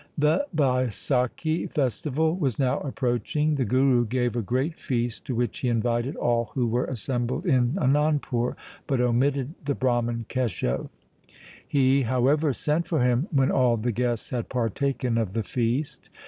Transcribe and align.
1 0.15 0.15
The 0.17 0.47
Baisakhi 0.55 1.69
festival 1.69 2.35
was 2.35 2.57
now 2.57 2.79
approaching. 2.79 3.53
The 3.53 3.65
Guru 3.65 4.03
gave 4.07 4.35
a 4.35 4.41
great 4.41 4.75
feast 4.75 5.25
to 5.25 5.35
which 5.35 5.59
he 5.59 5.67
invited 5.69 6.15
all 6.15 6.45
who 6.55 6.65
were 6.65 6.85
assembled 6.85 7.45
in 7.45 7.73
Anandpur, 7.75 8.55
but 8.87 8.99
omitted 8.99 9.53
the 9.63 9.75
Brahman 9.75 10.25
Kesho. 10.27 10.89
He, 11.67 12.01
however, 12.01 12.51
sent 12.51 12.87
for 12.87 13.03
him 13.03 13.27
when 13.29 13.51
all 13.51 13.77
the 13.77 13.91
guests 13.91 14.31
had 14.31 14.49
partaken 14.49 15.19
of 15.19 15.33
the 15.33 15.43
feast. 15.43 16.09